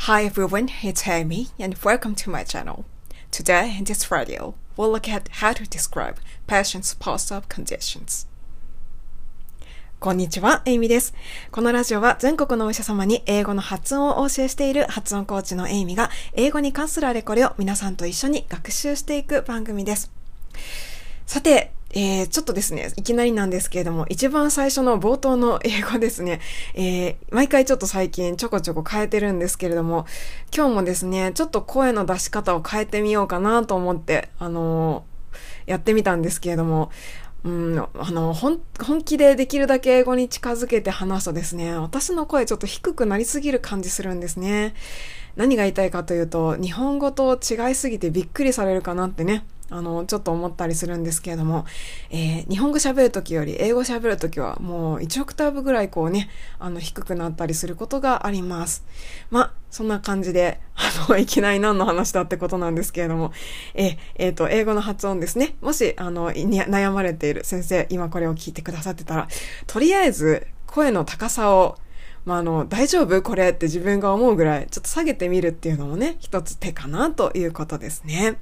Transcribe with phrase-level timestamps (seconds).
[0.00, 2.84] Hi everyone, it's Amy and welcome to my channel.
[3.30, 8.26] Today in this video, we'll look at how to describe patient's post-op conditions.
[9.98, 11.14] こんにちは、エイミです。
[11.50, 20.18] このラジオは全国のお医者様に英語の発音をお教えしている発音コーチのエイミが英語に関するあれこれを皆さんと一緒に学習していく番組です。
[21.28, 26.40] さて、えー、ちょっとですね、いきなりなんですけれども、一番最初の冒頭の英語ですね、
[26.72, 30.06] えー、毎回ちょっと最近ちょこちょこ変えてるんですけれども、
[30.56, 36.90] 今日もですね、ちょっと声の出し方を変えてみようかなと思って、あのー、やってみたんですけれども、
[37.44, 44.72] うん、あの、ほん本気でできるだけ英語に近づけて話すとですね、私の声ちょっと低くなりすぎる感じするんですね。
[45.36, 51.66] 何が言いたいかというと、日本語と違いすぎてびっくりされるかなってね、あの、ちょっと思ったりするんですけれども、
[52.10, 58.84] えー、日本語喋るときより英語喋るときはもう1オクターブぐらいこうね、あの、低くなったりすることがあります。
[59.30, 63.32] まそんな感じで、 あの、いきなり何の話だってことなんですけれども、
[63.74, 65.56] えー、えー、と、英語の発音ですね。
[65.60, 69.28] もし、あの、悩まれている先生、今これを聞いてくださってたら、
[69.66, 71.76] とりあえず、声の高さを
[72.28, 73.22] まあ、あの、大丈夫？
[73.22, 78.36] これって自分が思うぐらい、ちょっと下げてみるっていうのもね、一つ手かなということですね。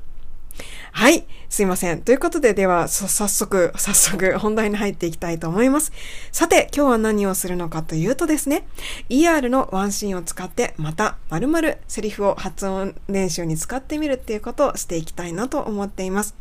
[0.92, 1.26] はい。
[1.48, 2.02] すいません。
[2.02, 5.92] ということで、では、早速、早速、 本題に入っていきたいと思います。
[6.32, 8.66] さて、今日は何をするのかというとですね、
[9.08, 16.34] ER のワンシーンを使って、また、〇〇セリフを発音練習に使ってみるっていうことをしていきたいなと思っています。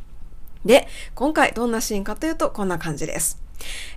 [0.65, 3.39] で、今回どんなシーンかというと、こんな感じです。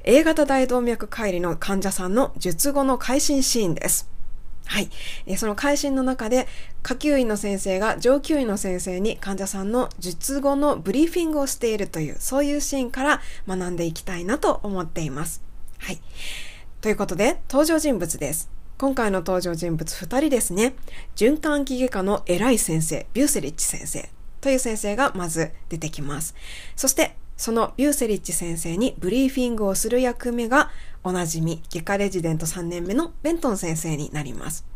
[0.04, 4.17] A 型大動脈解離の患者さんの術後の会心シーンです。
[4.66, 4.90] はい。
[5.36, 6.46] その会心の中で、
[6.82, 15.42] 下級医の先生が上級医の先生に患者さんの術後のブリーフィングをしているという、そういうシーンから学んでいきたいなと思っています。
[15.78, 16.00] はい。
[16.80, 18.50] ということで、登場人物です。
[18.76, 20.74] 今回の登場人物2人ですね。
[21.16, 24.08] 循環器外科の偉い先生、ビューセリッチ先生
[24.40, 26.34] という先生がまず出てきます。
[26.76, 30.70] そして、そのビューセリッチ先生にブリーフィングをする役目が
[31.08, 34.66] おなじみ外科レジデント3年目のベントン先生になります。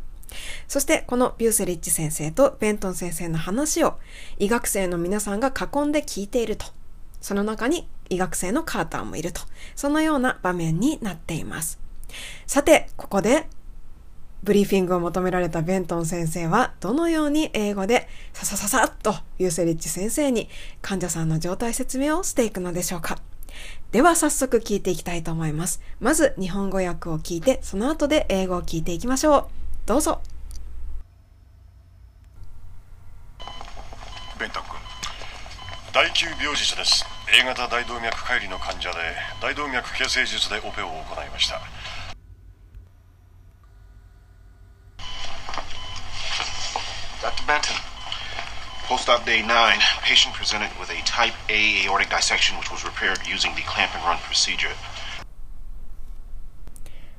[0.66, 3.98] そしてこのビューセリッチ先生とベントン先生の話を
[4.38, 6.65] 医学生の皆さんが囲んで聞いていると。
[7.20, 9.43] その中に医学生のカーターもいると。
[9.76, 11.78] そのような場面になっています。
[12.47, 13.47] さて、ここで
[14.43, 20.49] ブリーフィングを求められたベントン先生はどのように英語でささささっとユーセリッチ先生に
[20.81, 23.19] 患者さんの状態説明をしていくのでしょうか
[23.91, 25.81] では早速聞いていきたいと思います。
[26.01, 29.47] まず日本語訳を聞いてその後で英語を聞いていきましょう。
[29.87, 30.23] どうぞ。
[34.43, 34.75] ベンタ君
[35.95, 38.99] 第9病児者です A 型大動脈解離の患者で
[39.41, 41.61] 大動脈形成術でオペを行いました
[49.22, 53.55] post-op day 9, patient presented with a type A aortic dissection which was repaired using
[53.55, 54.71] the clamp and run procedure.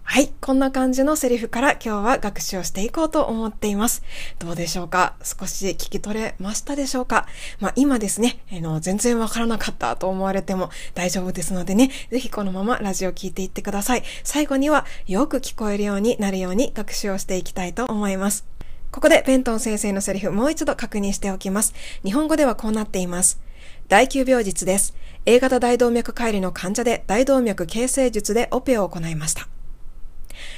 [0.05, 0.31] はい。
[0.41, 4.03] こんな感じのセリフから今日は学習をしていこうと思っています。
[4.37, 5.15] どうでしょうか？
[5.23, 7.25] 少し聞き取れましたでしょうか？
[7.59, 14.03] まあ今ですね、あの、全然わからなかったと思われても大丈夫ですのでね、ぜひこのままラジオ聞いていってください。
[14.23, 18.45] 最後にはよく聞こえるようになるように学習をしていきたいと思います。
[18.93, 21.73] ここでペントン先生のセリフもう一度確認しておきます。
[22.03, 23.41] 日本語ではこうなっています。
[23.87, 24.93] 第9病実です。
[25.25, 29.49] A 型大動脈解離の患者で大動脈形成術でオペを行いました。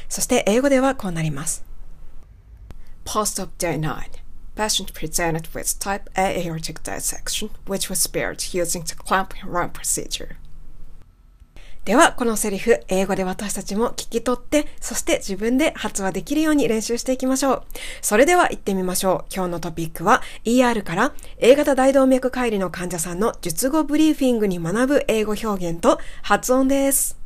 [0.09, 1.63] そして英語ではこうなります。
[3.05, 4.03] Post-op day 9
[4.57, 9.69] Patient presented with type A aortic dissection, which was spared using the clamp and run
[9.69, 10.35] procedure.
[11.85, 17.63] では、このセリフ、英語で私たちも聞き取って、そして自分で発話できるように練習していきましょう。
[18.01, 19.33] それでは行ってみましょう。
[19.33, 27.19] 今日のトピックは ER から A 型大動脈解離の患者さんの術後ブリーフィングに学ぶ英語表現と発音です。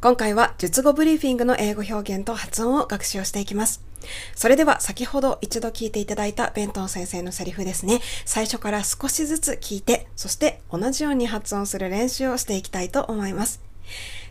[0.00, 3.85] 今回は術後ブリーフィングの英語表現と発音を学習していきます。
[4.34, 8.00] それでは先ほど一度聞いていただいたベントン先生のセリフですね。
[8.24, 13.60] 最初から少しずつ聞いて、そして同じように発音する練習をしていきたいと思います。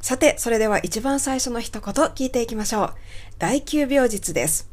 [0.01, 2.94] さて、それでは一番最初の一言聞いていきましょう。
[3.39, 4.69] 第9秒実です。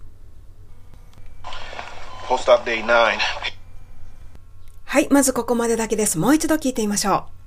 [4.84, 6.18] はい、まずここまでだけです。
[6.18, 7.42] もう一度聞いてみましょう。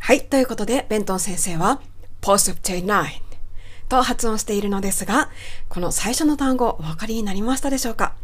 [0.00, 0.24] はい。
[0.24, 1.80] ということで、ベントン先生は、
[2.20, 3.28] post-9
[3.88, 5.30] と発音しているのですが、
[5.68, 8.14] この最初の単語、お分かりになりましたでしょうか、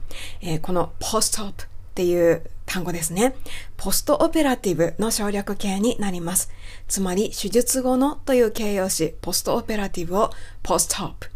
[0.41, 1.52] えー、この post-op っ
[1.94, 3.35] ていう単語ですね。
[3.76, 6.50] ポストオペラティブの省略形になります。
[6.88, 10.31] つまり、手術後のという形容詞、ポストオペラティブを
[10.62, 11.29] post-op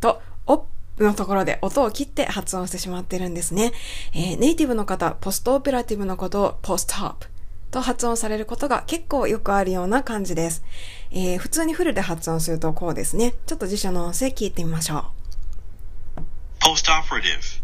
[0.00, 0.66] と op
[0.98, 3.72] のところで音を切って発音してしまってるんですね。
[4.14, 7.29] えー、ネイティブの方、ポストオペラティブのことを post-op
[7.70, 10.64] と発音されることが結構よくあるような感じです。
[11.10, 13.34] えー、普通にフルで発音するとこうですね。
[13.46, 16.20] ちょっと辞書の音声聞いてみましょう。
[16.60, 17.62] post-operative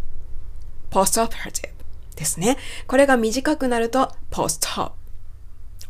[0.91, 1.71] post-operative
[2.17, 2.57] ですね。
[2.87, 4.93] これが短くなると post-op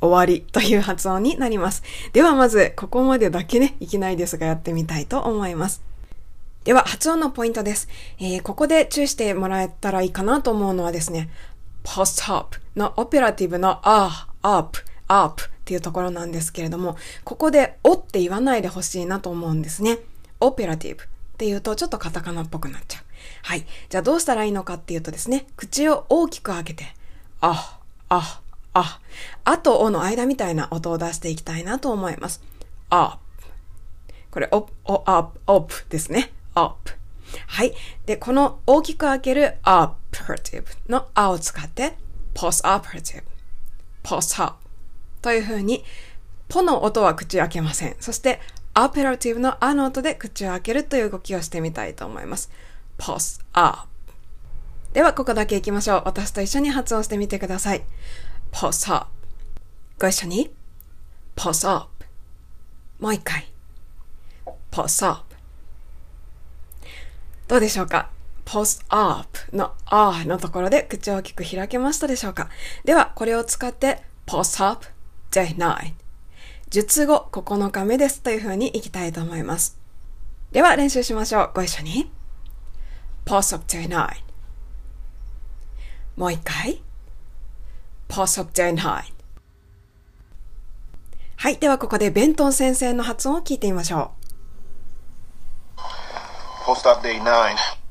[0.01, 1.83] 終わりという発音になります。
[2.13, 5.83] ではまず、ここまでだけね、いきなりですがやってみたいと思います。
[6.65, 7.89] では、発音のポイントです。
[8.19, 11.31] えー、ここで注意してもらえたらいいかなと思うのはですね、
[11.87, 20.01] post hop のオペラティブの a, up, up っていうところなんですけれども、ここでおって言わないでほしいなと思うんですね。
[20.41, 21.07] オペラティブっ
[21.39, 23.03] ていうとちょっとカタカナっぽくなっちゃう。
[23.45, 23.65] はい。
[23.89, 26.85] じゃあどうしたらいいのかっていうとですね、口を大きく開けて、
[27.41, 27.79] あ、
[28.09, 28.41] あ、
[28.75, 29.01] あ、
[29.45, 32.43] あとおの間みたいな音を出していきたいなと思います。
[32.91, 33.19] up。
[34.33, 36.33] これ、お、お、up、up ですね。
[36.55, 36.91] up。
[37.47, 37.75] はい。
[38.07, 39.57] で、この大きく開ける
[40.17, 41.95] operative のあを使って
[42.35, 43.23] postoperative、
[44.03, 44.55] post-op
[45.23, 45.85] という風に、
[46.49, 47.97] ポの音は口を開けません。
[48.01, 48.41] そして、
[48.75, 52.51] operative のあの音で口を開けるという動きをしてみたいと思います。
[52.99, 53.87] post-op
[54.93, 56.03] では、ここだけ行きましょう。
[56.07, 57.83] 私と一緒に発音してみてください。
[58.53, 59.07] post-op
[59.99, 60.51] ご一緒に
[61.37, 61.87] post-op
[62.99, 63.51] もう一回
[64.71, 65.25] post-op
[67.49, 68.16] どうでしょうか？
[68.47, 72.49] Post up の r のところで口を大きく開けましたでしょうか？
[72.85, 74.87] では、これを使って post up
[75.31, 75.93] day 9
[76.71, 79.79] 術後9日目ですという風にいきたいと思います。
[80.53, 81.51] では練習しましょう。
[81.55, 82.11] ご一緒に。
[83.27, 84.11] post up day 9
[86.17, 86.81] もう一回。
[88.09, 89.03] post up day 9
[91.37, 91.59] はい。
[91.59, 94.13] ではここでベントン先生の発音を聞いてみましょ
[95.77, 95.81] う。
[96.67, 97.86] Post-op day 9.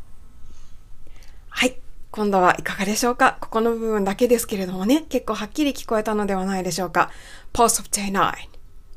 [2.15, 3.37] 今度はいかがでしょうか？
[3.41, 7.11] ここの部分だけですけれどもね、結構はっきり聞こえたのではないでしょうか。
[7.51, 8.31] Post-op day 9.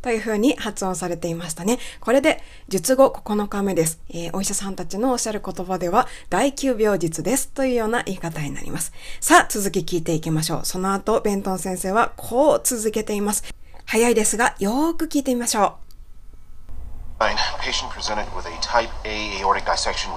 [0.03, 1.81] という風に発音されていましたね。
[1.99, 4.01] これで、術後9日目です。
[4.11, 8.93] えー、お医者さんたちのおっしゃる言葉では、第9病術ですというような言い方になります。
[9.21, 10.61] さあ、続き聞いていきましょう。
[10.63, 13.53] その後、ベントン先生はこう続けています。
[13.85, 15.79] 早いですが、よーく聞いてみましょ
[17.19, 17.23] う。
[17.25, 20.13] Patient presented with a type A aortic dissection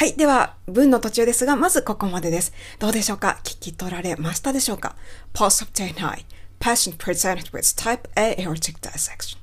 [0.00, 0.14] はい。
[0.14, 2.54] では、文の途中ですが、まずここまでです。
[2.78, 4.96] どうでしょうか聞き取られましたでしょうか
[5.34, 6.24] ?Post of day 9
[6.58, 9.36] Patient presented with type A aortic dissection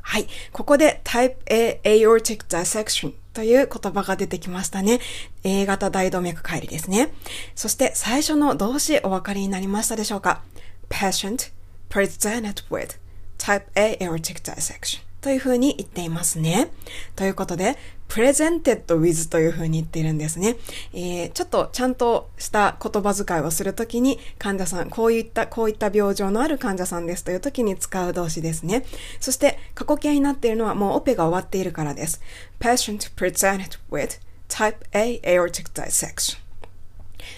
[0.00, 0.26] はい。
[0.52, 5.00] ここで type A aortic dissection という言葉が出てきましたね。
[5.44, 7.12] A 型大動脈解離ですね。
[7.54, 10.40] そして最初の動詞お分かりになりましたでしょうか
[10.88, 11.52] ?patient
[11.90, 12.98] presented with
[13.36, 16.70] type A aortic dissection というふうに言っていますね。
[17.16, 17.78] ということで、
[18.08, 20.56] presented with というふうに言っているんですね。
[20.92, 28.84] えー、ちょっとちゃんとした言葉遣いをするときに患者さん、こういった、こういった病状のある患者さんですというときに使う動詞ですね。
[29.20, 32.20] そして過去形になっているのはもうオペが終わっているからです。
[32.60, 36.42] patient presented with type A aortic dissection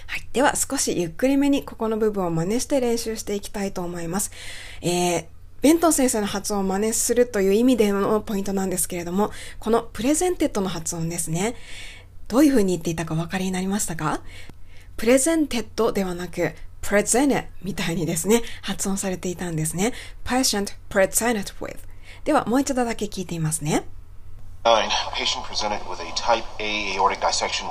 [0.07, 0.27] はい。
[0.33, 4.31] では少しゆっくりめにここの部分を真似して練習していきたいと思います。
[4.81, 5.25] えー、
[5.61, 11.55] ベントン先生の発音を真似するという意味でのポイントなんですけれども、この presented の発音ですね。
[12.27, 14.21] どういう風に言っていたかお分かりになりましたか？
[14.97, 19.93] presented ではなく、プレゼネみたいにですね、発音されていたんですね。
[20.23, 21.77] patient presented with
[22.23, 23.87] ではもう一度だけ聞いていますね。
[24.63, 24.87] 9.
[25.13, 27.65] Patient presented with a type A aortic dissection.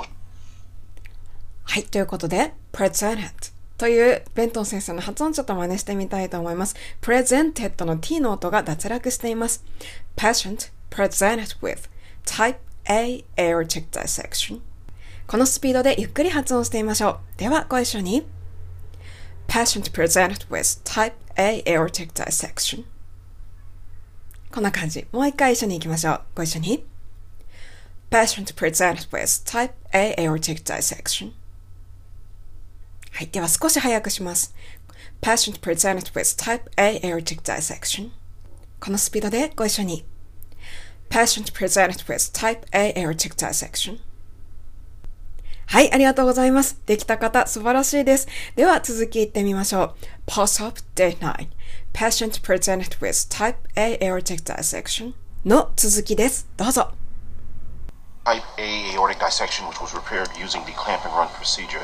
[1.63, 6.75] はい、ということで、presented というベントン先生の発音ちょっと真似してみたいと思います。
[7.01, 9.63] presented の t の音が脱落しています。
[10.15, 11.89] patient presented with
[12.25, 14.61] type A aortic dissection
[15.27, 17.39] このスピードでゆっくり発音してみましょう。
[17.39, 18.25] ではご一緒に
[19.47, 22.85] patient presented with type A aortic dissection
[24.53, 25.05] こんな感じ。
[25.11, 26.21] もう一回一緒に行きましょう。
[26.35, 26.85] ご一緒に
[28.09, 31.33] patient presented with type A aortic dissection
[33.15, 33.27] はい。
[33.27, 34.53] では少し早くします。
[35.21, 38.09] Patient presented with type A aortic dissection
[38.81, 40.05] このスピードでご一緒に。
[41.09, 43.99] Patient presented with type A aortic dissection
[45.67, 46.81] はい、ありがとうございます。
[46.85, 48.27] できた方、素晴らしいです。
[48.57, 49.95] では、続きいってみましょう。
[50.27, 51.47] Post-op Day 9
[51.93, 55.13] Patient presented with Type A aortic dissection
[55.45, 56.49] の続きです。
[56.57, 56.91] どうぞ。
[58.25, 61.79] Type A aortic dissection which was repaired using the clamp and run procedure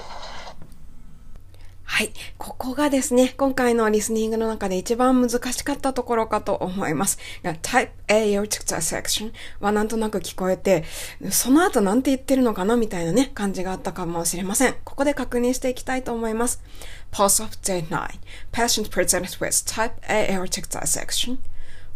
[1.92, 2.14] はい。
[2.38, 7.20] ここがですね、今回のリスニングの中で一番難しかったところかと思います。
[7.44, 10.86] Type A aortic dissection はなんとなく聞こえて、
[11.32, 14.76] その後なんて言ってるのかなみたいなね、感じがあったかもしれません。
[14.86, 16.64] ここで確認していきたいと思います。
[17.12, 18.08] Pulse of day 9.
[18.54, 21.40] Patient presented with type A aortic dissection,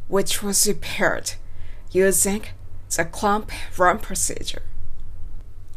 [0.09, 1.37] which was repaired
[1.93, 2.41] using
[2.89, 4.61] the clamp run procedure.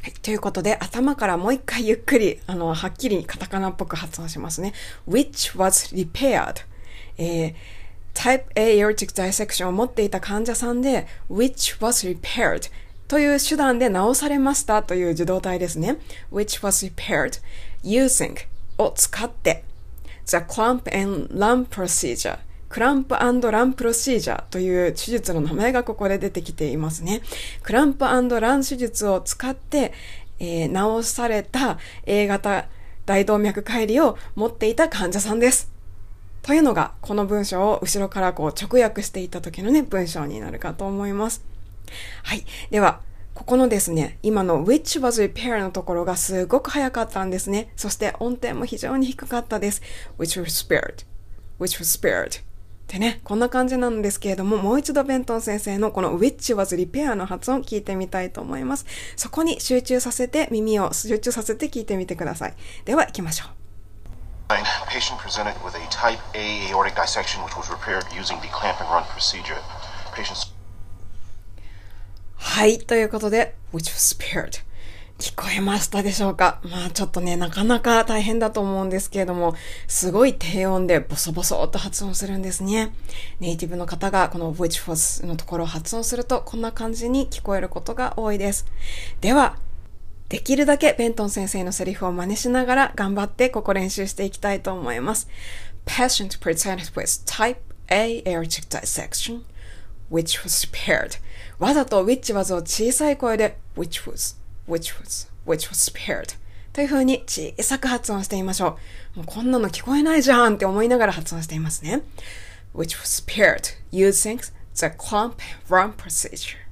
[0.08, 0.14] はい。
[0.22, 4.72] ということで、頭からもう一回ゆっくり、あの、はっきりカタカナっぽく発音しますね。
[5.06, 6.64] which was repaired.
[7.18, 7.54] えー、
[8.14, 12.70] type A aortic dissection を持っていた患者さんで、which was repaired
[13.06, 15.98] という手段で治されましたという受動体ですね。
[16.32, 17.42] which was repaired
[17.84, 18.34] using
[18.78, 19.64] を使って
[20.24, 22.38] the clamp and run procedure
[22.68, 23.30] クランプラ
[23.64, 27.22] ンプロシージャーという手術の名前がここで出てきていますね。
[27.62, 29.92] クランプラン手術を使って、
[30.38, 32.66] えー、治された A 型
[33.06, 35.72] 大動脈解離を持っていた患者さんです。
[36.42, 41.42] というのが、この文章を後ろからこう直訳していた時のね、文章になるかと思います。
[42.22, 42.44] はい。
[42.70, 43.00] では、
[43.34, 47.72] ここのですね、今の which was repair のところがすごく早かったんですね。
[47.76, 49.80] そして音程も非常に低かったです。
[50.18, 51.06] which was spared,
[51.58, 52.47] which was spared
[52.88, 58.86] ってね、こんな感じなんですけれども、もう一度ベントン先生のこの which was repair の発音聞いてみたいと思います。
[59.14, 62.54] そこに集中させて、耳を集中させて聞いてみてください。
[62.86, 63.48] では行きましょう。
[64.88, 69.04] Patient presented with a type A aortic dissection which was repaired using the clamp and run
[69.04, 69.58] procedure.
[70.14, 70.50] Patients
[72.36, 74.67] はい、ということで、which was spared.
[75.18, 76.60] 聞こえましたでしょうか？
[76.62, 79.56] まあちょっとね、なかなか大変だと思うんですけれども、
[79.88, 82.94] すごい低音でボソボソっと発音するんですね。
[83.40, 88.64] ネイティブの方がこの which was のところを発音するとこんな感じに聞こえることが多いです。
[89.20, 89.56] では、
[90.28, 95.28] できるだけベントン先生のセリフを真似しながら頑張ってここ練習していきたいと思います。
[95.84, 97.56] Patient presented with type
[97.88, 99.40] A aortic dissection,
[100.12, 101.18] which was paired.
[101.58, 104.37] わざと which was を小さい声で which was
[104.68, 106.36] which was, which was spared
[106.72, 108.78] という風に小さく発音してみましょ
[109.14, 109.18] う。
[109.18, 112.02] もうこんなの聞こえないじゃんって思いながら発音していますね。
[112.74, 114.38] which was spared using
[114.74, 116.68] the clamp run procedure.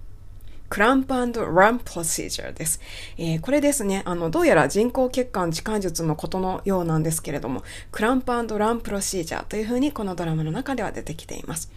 [0.68, 1.32] クランプラン
[1.78, 2.80] プロシージャーです。
[3.16, 7.62] えー、これですね、あの、どうやら人工血管置換術のことのようなんですけれども、
[7.92, 11.70] クランプランプロシージャーというふうにこのドラマの中では出てきています。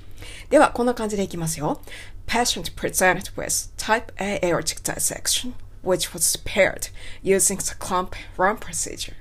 [0.50, 1.82] では、こんな感じでいきますよ。
[2.28, 6.90] Patient presented with type A aortic dissection which was paired
[7.24, 9.14] using the clump run procedure.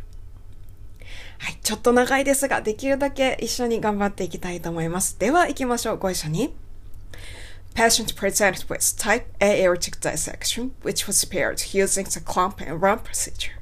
[1.38, 1.58] はい。
[1.62, 5.18] ちょっと長いですが、できるだけ一緒に頑張っていきたいと思います。
[5.18, 5.98] では、行きましょう。
[5.98, 6.54] ご一緒に。
[7.74, 13.52] Patient presented with type A aortic dissection, which was paired using the clump and run procedure.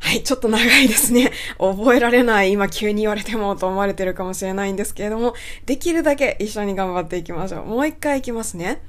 [0.00, 1.30] はい、ちょっと長いですね。
[1.56, 5.34] 覚えられない、今急に言われてもと思われてるかもしれないんですけれども、
[5.66, 7.64] できるだけ一緒に頑張っていきましょう。
[7.64, 8.82] もう一回いきますね。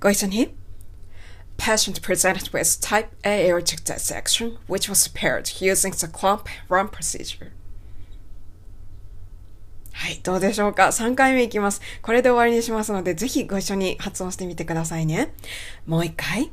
[0.00, 0.63] ご一緒に。
[1.57, 7.51] patient presented with type A aortic dissection, which was repaired using the clump run procedure.
[9.91, 11.81] はい、どうでしょうか ?3 回目いきます。
[12.01, 15.33] これで終わりにしますので、ぜひご一緒に発音してみてくださいね。
[15.85, 16.51] もう一回。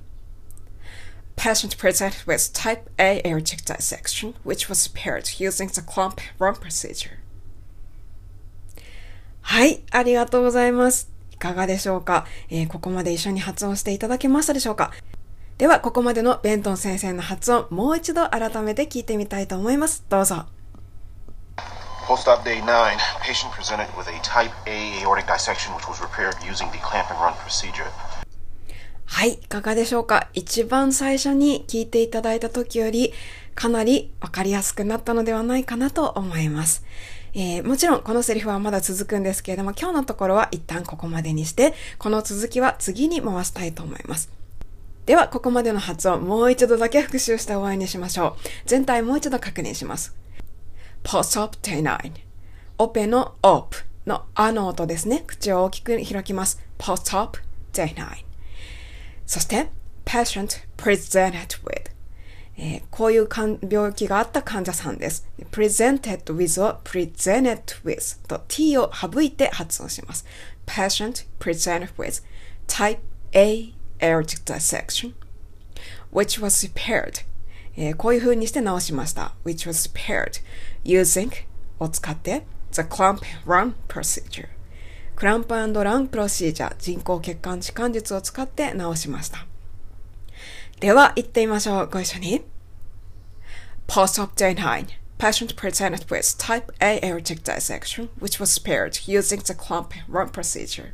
[1.37, 7.19] Patient presented with type A aortic dissection, which was repaired using the clump run procedure.
[9.43, 11.09] はい、ありがとうございます。
[11.42, 14.92] かがでしょうか、えー、ここまで一緒に発音していただけましたでしょうか？
[15.58, 20.06] では、ここまでのベントン先生の発音、もう一度改めて聞いてみたいと思います。
[20.08, 20.46] どうぞ。
[22.08, 26.78] Post-op day 9, patient presented with a type A aortic dissection which was repaired using the
[26.80, 27.86] clamp and run procedure.
[29.06, 30.30] はい、いかがでしょうか？
[30.34, 33.14] 一番最初に聞いていただいた時より、
[33.54, 36.84] かなりわかりやすくなったのではないかなと思います。
[37.34, 44.30] えー、もちろんこのセリフはまだ続くんですけれども、今日のところは一旦ここまでにして、この続きは次に回したいと思います。
[45.06, 48.50] では、ここまでの発音、もう一度だけ復習して終わりにしましょう。
[48.66, 50.16] 全体もう一度確認します。
[51.04, 52.12] post-op day 9
[52.78, 55.24] オペの op のあの音ですね。
[55.26, 56.62] 口を大きく開きます。
[56.78, 57.40] post-op
[57.74, 58.06] day 9
[59.26, 59.70] そして、
[60.06, 61.91] patient presented with
[62.58, 63.28] えー、こういう
[63.70, 65.28] 病気があった患者さんです。
[65.52, 70.26] presented with を presented with と t を省いて発音します。
[70.66, 72.24] patient presented with
[72.68, 73.00] type
[73.34, 75.14] A aortic dissection
[76.12, 77.26] which was repaired
[77.78, 79.34] えー、こういう風にして直しました。
[79.46, 80.42] which was repaired
[80.84, 81.32] using
[81.80, 84.50] を使って the clamp run procedure
[85.16, 89.46] クランプランプロシージャー人工血管置換術を使って直しました。
[90.82, 91.90] では、行ってみましょう。
[91.92, 92.42] ご一緒に。
[93.88, 94.88] Post of day 9
[95.20, 100.94] Patient presented with type A aortic dissection, which was spared using the clamp run procedure.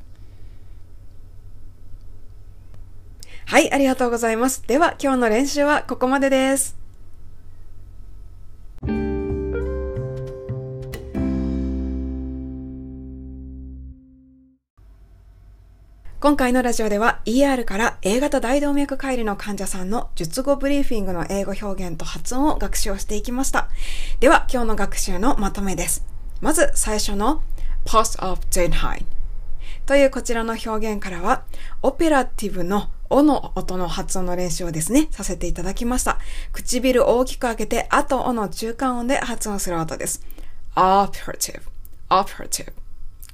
[3.45, 4.61] はい、ありがとうございます。
[4.67, 6.86] では、今日の練習はここまでです。
[16.19, 23.69] 今回のラジオでは ER から A 型大動脈解離の患者さんの術後ブリーフィングの英語表現と発音を学習をしていきました。
[24.19, 26.03] では今日の学習のまとめです。
[26.41, 27.43] まず最初の
[27.85, 29.05] Post of Zenheim
[29.85, 31.43] というこちらの表現からは
[31.83, 36.17] オペラティブのおの音の発音の練習をですね、させていただきました。
[36.51, 40.25] 唇を大きく開けて、あとおの中間音で発音する音です。
[40.75, 41.61] operative,
[42.09, 42.86] operative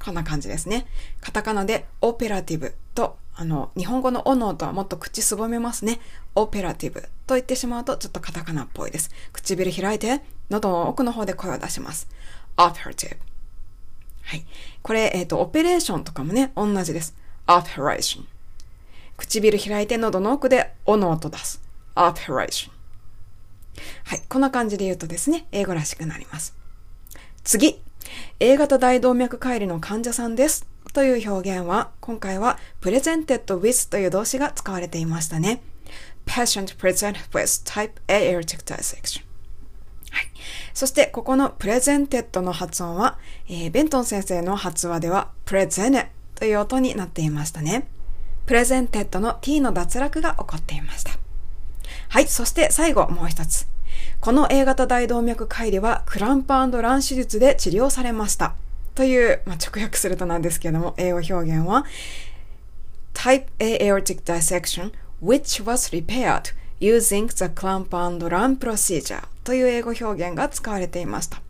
[0.04, 0.86] こんな感じですね。
[1.22, 6.00] カタカナでオペラティブと、あの、日本語のオの音はもっと口すぼめますね。
[6.36, 9.12] オペラティブと言ってしまうとちょっとカタカナっぽいです。
[9.32, 12.10] 唇開いて、喉の奥の方で声を出します。
[12.58, 13.18] オペラティブ。
[14.24, 14.46] はい。
[14.82, 17.16] これ、えっ、ー、と、オペレーションとかもね、同じです。
[17.48, 18.28] オペレーション。
[19.16, 21.62] 唇開いて喉の奥でオの音出す。
[21.96, 22.74] オペレーション。
[24.04, 24.24] はい。
[24.28, 26.56] こんな感じで言うとですね、英語らしくなります。
[27.46, 27.82] 次。
[28.46, 30.68] A 型大動脈解離の患者さんです。
[30.92, 35.64] という表現は、今回は presented with という動詞が使われていましたね。
[36.26, 39.24] patient present with type A aortic dissection。
[40.12, 40.26] はい。
[40.74, 47.88] そして、ここの presented の発音は、えー、ベントン先生の発話では present という音になっていましたね。
[48.46, 51.12] presented の t の脱落が起こっていました。
[52.10, 52.28] はい。
[52.28, 53.73] そして最後もう一つ。
[54.24, 58.56] この A 型大動脈解離はクランプラン手術で治療されました。
[58.96, 61.84] という、まあ、直訳するとなんですけども、英語表現は
[63.14, 71.42] Type A aortic dissection which was repaired using the clamp and run procedure という英語表現が使われていました。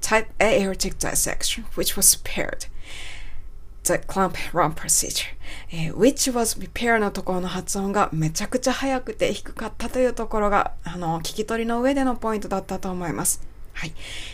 [0.00, 2.68] Type A aortic dissection which was repaired
[3.84, 5.26] the clamp run procedure、
[5.70, 13.46] えー、which was repair のところの発音がめちゃくちゃ速くて低かったというところが、あの、聞き取りの上でのポイントだったと思います。
[13.72, 13.92] はい。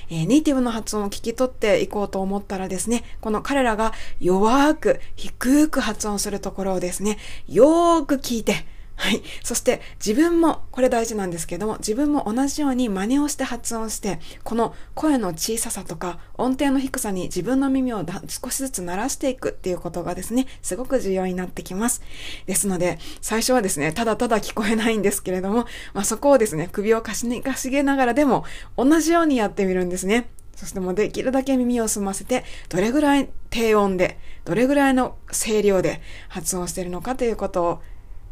[0.09, 9.23] えー、ネイティブの発音を聞き取っていこうと思ったらですね、この彼らが弱く、低く発音するところをですね、よーく聞いて、はい。
[9.43, 22.03] そして自分も、これ大事なんですけども、自分も同じように真似をして発音して、この声の小ささとか音程の低さに自分の耳を少しずつ鳴らしていくっていうことがですね、すごく重要になってきます。
[22.47, 28.45] ですので、最初はですね、ただただ聞こえないんですけれども、まあ、そこをですね、首をかしかしげながらでも、
[28.77, 30.29] 同じようにやってみるんですね。
[30.57, 37.83] そしてもうできるだけ耳を澄ませて、どれぐらい低音で、どれぐらいの声量で発音しているのかということを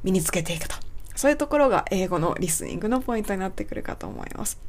[0.04, 0.76] 身につけていくと。
[1.14, 4.60] そういうところが英語のリスニングのポイントになってくるかと思います。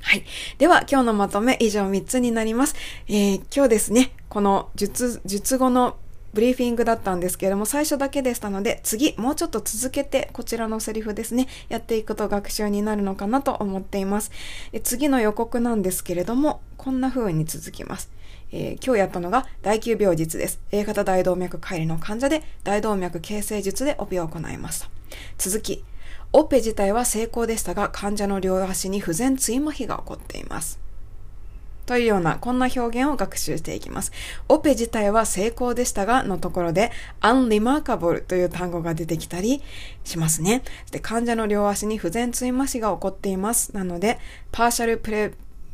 [0.00, 0.24] はい。
[0.58, 2.74] では、今日のまとめ以上3つになります。
[3.08, 5.96] えー、今日ですね、この術、術後の
[6.34, 14.30] ブリーフィングだったんですけれども、最初だけでしたので、次、もうちょっと続けて、こちらのセリフですね、やっていくと学習になるのかなと思っています。
[14.72, 18.10] え次の予告なんですけれども、こんな風に続きます。
[18.56, 20.60] えー、今日やったのが第9病術です。
[20.70, 24.88] A 型大動脈解離の患者で大動脈形成術でオペを行いました。
[25.38, 25.84] 続き、
[26.32, 30.78] オペ自体は成功でしたが、患者の両足に不全椎麻痺が起こっています。
[31.86, 34.12] というような、こんな表現を学習していきます。
[34.48, 39.62] オペ自体は成功でしたが、のところで、unremarkable という単語が出てきたり
[40.04, 40.62] しますね。
[40.92, 43.74] で患者の両足に不全椎麻痺が起こっています。
[43.74, 44.20] なので、
[44.52, 45.32] パーシャルプレ、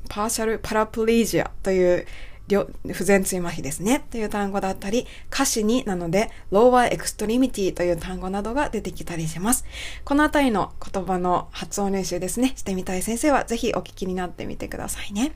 [0.08, 2.06] パーシャルパラプリージアという
[2.56, 9.64] 不全椎麻痺ですねという単語だったり、歌詞になので、lower extremity という単語などが出てきたりします。
[10.04, 15.32] このあたりの言葉の発音練習ですね、してみたい先生はぜひお聞きになってみてくださいね。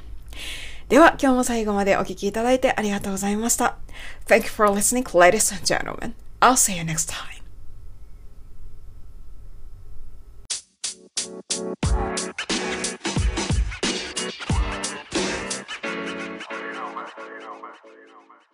[0.88, 3.77] では、今日も最後までお聞きいただいてありがとうございました。
[4.27, 6.14] Thank you for listening, ladies and gentlemen.
[6.40, 7.44] I'll see you next time.
[11.85, 12.54] Thank you.
[17.75, 18.54] just so you know, man.